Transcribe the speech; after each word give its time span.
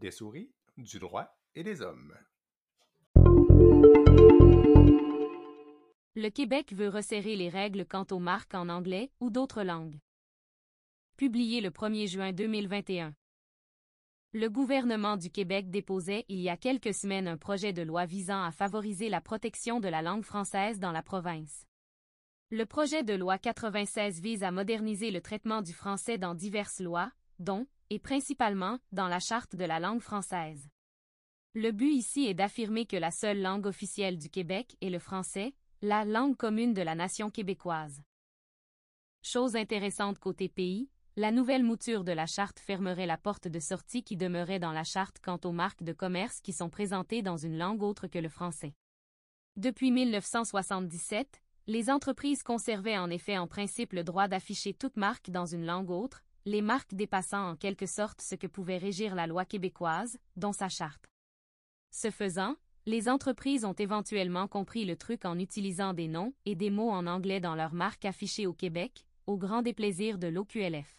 des 0.00 0.10
souris, 0.10 0.50
du 0.76 0.98
droit 0.98 1.38
et 1.54 1.62
des 1.62 1.82
hommes. 1.82 2.14
Le 6.16 6.28
Québec 6.28 6.72
veut 6.72 6.88
resserrer 6.88 7.36
les 7.36 7.48
règles 7.48 7.86
quant 7.86 8.06
aux 8.10 8.18
marques 8.18 8.54
en 8.54 8.68
anglais 8.68 9.12
ou 9.20 9.30
d'autres 9.30 9.62
langues. 9.62 9.98
Publié 11.16 11.60
le 11.60 11.70
1er 11.70 12.08
juin 12.08 12.32
2021. 12.32 13.14
Le 14.32 14.48
gouvernement 14.48 15.16
du 15.16 15.30
Québec 15.30 15.70
déposait 15.70 16.24
il 16.28 16.40
y 16.40 16.48
a 16.48 16.56
quelques 16.56 16.94
semaines 16.94 17.28
un 17.28 17.36
projet 17.36 17.72
de 17.72 17.82
loi 17.82 18.06
visant 18.06 18.42
à 18.42 18.52
favoriser 18.52 19.08
la 19.08 19.20
protection 19.20 19.80
de 19.80 19.88
la 19.88 20.02
langue 20.02 20.24
française 20.24 20.78
dans 20.78 20.92
la 20.92 21.02
province. 21.02 21.66
Le 22.50 22.64
projet 22.64 23.04
de 23.04 23.14
loi 23.14 23.38
96 23.38 24.20
vise 24.20 24.42
à 24.42 24.50
moderniser 24.50 25.10
le 25.10 25.20
traitement 25.20 25.62
du 25.62 25.72
français 25.72 26.16
dans 26.16 26.34
diverses 26.34 26.80
lois, 26.80 27.12
dont, 27.38 27.66
et 27.90 27.98
principalement, 27.98 28.78
dans 28.92 29.08
la 29.08 29.18
Charte 29.18 29.56
de 29.56 29.64
la 29.64 29.80
langue 29.80 30.00
française. 30.00 30.68
Le 31.54 31.72
but 31.72 31.92
ici 31.92 32.26
est 32.26 32.34
d'affirmer 32.34 32.86
que 32.86 32.96
la 32.96 33.10
seule 33.10 33.42
langue 33.42 33.66
officielle 33.66 34.18
du 34.18 34.30
Québec 34.30 34.76
est 34.80 34.90
le 34.90 35.00
français, 35.00 35.52
la 35.82 36.04
langue 36.04 36.36
commune 36.36 36.74
de 36.74 36.82
la 36.82 36.94
nation 36.94 37.30
québécoise. 37.30 38.00
Chose 39.22 39.56
intéressante 39.56 40.18
côté 40.18 40.48
pays, 40.48 40.88
la 41.16 41.32
nouvelle 41.32 41.64
mouture 41.64 42.04
de 42.04 42.12
la 42.12 42.26
charte 42.26 42.60
fermerait 42.60 43.06
la 43.06 43.18
porte 43.18 43.48
de 43.48 43.58
sortie 43.58 44.04
qui 44.04 44.16
demeurait 44.16 44.60
dans 44.60 44.72
la 44.72 44.84
charte 44.84 45.18
quant 45.20 45.40
aux 45.44 45.52
marques 45.52 45.82
de 45.82 45.92
commerce 45.92 46.40
qui 46.40 46.52
sont 46.52 46.70
présentées 46.70 47.20
dans 47.20 47.36
une 47.36 47.58
langue 47.58 47.82
autre 47.82 48.06
que 48.06 48.18
le 48.18 48.28
français. 48.28 48.74
Depuis 49.56 49.90
1977, 49.90 51.42
les 51.66 51.90
entreprises 51.90 52.42
conservaient 52.42 52.96
en 52.96 53.10
effet 53.10 53.36
en 53.36 53.48
principe 53.48 53.92
le 53.92 54.04
droit 54.04 54.28
d'afficher 54.28 54.72
toute 54.72 54.96
marque 54.96 55.30
dans 55.30 55.46
une 55.46 55.66
langue 55.66 55.90
autre, 55.90 56.22
les 56.46 56.62
marques 56.62 56.94
dépassant 56.94 57.50
en 57.50 57.56
quelque 57.56 57.86
sorte 57.86 58.20
ce 58.20 58.34
que 58.34 58.46
pouvait 58.46 58.78
régir 58.78 59.14
la 59.14 59.26
loi 59.26 59.44
québécoise, 59.44 60.18
dont 60.36 60.52
sa 60.52 60.68
charte. 60.68 61.06
Ce 61.90 62.10
faisant, 62.10 62.56
les 62.86 63.08
entreprises 63.08 63.64
ont 63.64 63.74
éventuellement 63.74 64.48
compris 64.48 64.84
le 64.84 64.96
truc 64.96 65.24
en 65.24 65.38
utilisant 65.38 65.92
des 65.92 66.08
noms 66.08 66.32
et 66.46 66.54
des 66.54 66.70
mots 66.70 66.90
en 66.90 67.06
anglais 67.06 67.40
dans 67.40 67.54
leurs 67.54 67.74
marques 67.74 68.04
affichées 68.04 68.46
au 68.46 68.54
Québec, 68.54 69.06
au 69.26 69.36
grand 69.36 69.62
déplaisir 69.62 70.18
de 70.18 70.28
l'OQLF. 70.28 70.96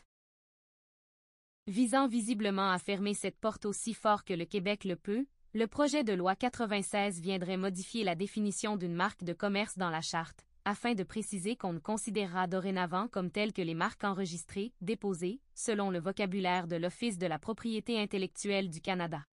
Visant 1.67 2.07
visiblement 2.07 2.71
à 2.71 2.77
fermer 2.77 3.13
cette 3.13 3.37
porte 3.37 3.65
aussi 3.65 3.93
fort 3.93 4.25
que 4.25 4.33
le 4.33 4.45
Québec 4.45 4.83
le 4.83 4.95
peut, 4.95 5.25
le 5.53 5.67
projet 5.67 6.03
de 6.03 6.13
loi 6.13 6.35
96 6.35 7.19
viendrait 7.19 7.57
modifier 7.57 8.03
la 8.03 8.15
définition 8.15 8.77
d'une 8.77 8.95
marque 8.95 9.23
de 9.23 9.33
commerce 9.33 9.77
dans 9.77 9.89
la 9.89 10.01
charte, 10.01 10.45
afin 10.65 10.93
de 10.93 11.03
préciser 11.03 11.55
qu'on 11.55 11.73
ne 11.73 11.79
considérera 11.79 12.47
dorénavant 12.47 13.07
comme 13.07 13.31
telles 13.31 13.53
que 13.53 13.61
les 13.61 13.73
marques 13.73 14.03
enregistrées, 14.03 14.73
déposées, 14.81 15.41
selon 15.55 15.89
le 15.89 15.99
vocabulaire 15.99 16.67
de 16.67 16.75
l'Office 16.75 17.17
de 17.17 17.27
la 17.27 17.39
propriété 17.39 17.99
intellectuelle 17.99 18.69
du 18.69 18.81
Canada. 18.81 19.25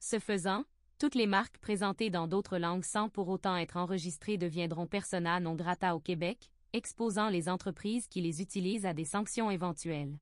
Ce 0.00 0.18
faisant, 0.18 0.64
toutes 0.98 1.16
les 1.16 1.26
marques 1.26 1.58
présentées 1.58 2.10
dans 2.10 2.28
d'autres 2.28 2.58
langues 2.58 2.84
sans 2.84 3.08
pour 3.08 3.28
autant 3.28 3.56
être 3.56 3.76
enregistrées 3.76 4.38
deviendront 4.38 4.86
persona 4.86 5.40
non 5.40 5.54
grata 5.54 5.96
au 5.96 6.00
Québec, 6.00 6.50
exposant 6.72 7.28
les 7.28 7.48
entreprises 7.48 8.06
qui 8.08 8.20
les 8.20 8.40
utilisent 8.40 8.86
à 8.86 8.94
des 8.94 9.04
sanctions 9.04 9.50
éventuelles. 9.50 10.18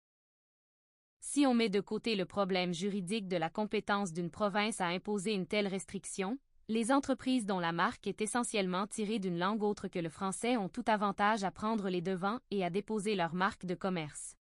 Si 1.21 1.47
on 1.47 1.55
met 1.55 1.69
de 1.69 1.81
côté 1.81 2.17
le 2.17 2.27
problème 2.27 2.75
juridique 2.75 3.29
de 3.29 3.37
la 3.37 3.49
compétence 3.49 4.13
d'une 4.13 4.31
province 4.31 4.81
à 4.81 4.87
imposer 4.87 5.33
une 5.33 5.47
telle 5.47 5.69
restriction, 5.69 6.39
les 6.73 6.91
entreprises 6.91 7.45
dont 7.45 7.59
la 7.59 7.71
marque 7.71 8.07
est 8.07 8.23
essentiellement 8.23 8.87
tirée 8.87 9.19
d'une 9.19 9.39
langue 9.39 9.63
autre 9.63 9.89
que 9.89 9.99
le 9.99 10.09
français 10.09 10.57
ont 10.57 10.71
tout 10.71 10.85
avantage 10.87 11.45
à 11.45 11.51
prendre 11.51 11.91
les 11.91 12.01
devants 12.01 12.39
et 12.51 12.65
à 12.65 12.71
déposer 12.71 13.15
leur 13.15 13.35
marque 13.35 13.67
de 13.67 13.75
commerce. 13.75 14.39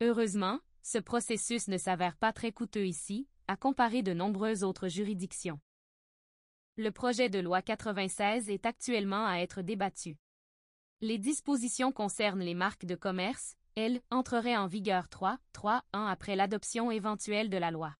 Heureusement, 0.00 0.60
ce 0.82 0.96
processus 0.96 1.68
ne 1.68 1.76
s'avère 1.76 2.16
pas 2.16 2.32
très 2.32 2.52
coûteux 2.52 2.86
ici, 2.86 3.28
à 3.48 3.56
comparer 3.56 4.02
de 4.02 4.14
nombreuses 4.14 4.64
autres 4.64 4.88
juridictions. 4.88 5.60
Le 6.78 6.90
projet 6.90 7.28
de 7.28 7.38
loi 7.38 7.60
96 7.60 8.48
est 8.48 8.64
actuellement 8.64 9.26
à 9.26 9.40
être 9.40 9.60
débattu. 9.60 10.16
Les 11.02 11.18
dispositions 11.18 11.92
concernent 11.92 12.40
les 12.40 12.54
marques 12.54 12.86
de 12.86 12.94
commerce, 12.94 13.56
elles, 13.74 14.00
entreraient 14.10 14.56
en 14.56 14.68
vigueur 14.68 15.10
3, 15.10 15.38
3, 15.52 15.82
1 15.92 16.06
après 16.06 16.34
l'adoption 16.34 16.90
éventuelle 16.90 17.50
de 17.50 17.58
la 17.58 17.70
loi. 17.70 17.94